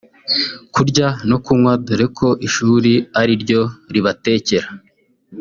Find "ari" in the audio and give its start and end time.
3.19-3.33